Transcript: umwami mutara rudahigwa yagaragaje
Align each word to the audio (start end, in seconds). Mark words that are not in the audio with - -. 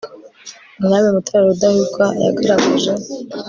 umwami 0.79 1.07
mutara 1.15 1.43
rudahigwa 1.49 2.05
yagaragaje 2.23 2.91